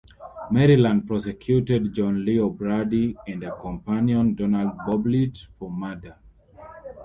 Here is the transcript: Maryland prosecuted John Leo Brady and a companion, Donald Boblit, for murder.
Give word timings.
Maryland 0.49 1.05
prosecuted 1.05 1.93
John 1.93 2.25
Leo 2.25 2.49
Brady 2.49 3.15
and 3.27 3.43
a 3.43 3.55
companion, 3.61 4.33
Donald 4.33 4.75
Boblit, 4.79 5.45
for 5.59 5.69
murder. 5.69 6.17